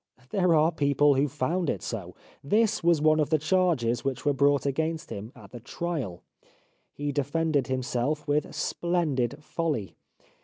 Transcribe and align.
There 0.31 0.55
are 0.55 0.71
people 0.71 1.13
who 1.13 1.27
found 1.27 1.69
it 1.69 1.83
so. 1.83 2.15
This 2.43 2.83
was 2.83 2.99
one 3.03 3.19
of 3.19 3.29
the 3.29 3.37
charges 3.37 4.03
which 4.03 4.25
were 4.25 4.33
brought 4.33 4.65
against 4.65 5.11
him 5.11 5.31
at 5.35 5.51
the 5.51 5.59
trial. 5.59 6.23
He 6.91 7.11
defended 7.11 7.67
himself 7.67 8.27
with 8.27 8.55
splendid 8.55 9.43
folly. 9.43 9.93